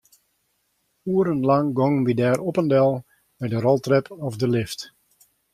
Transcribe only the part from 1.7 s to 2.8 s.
gongen wy dêr op en